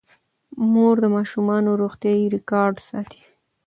[0.71, 3.21] مور د ماشومانو روغتیايي ریکارډ ساتي.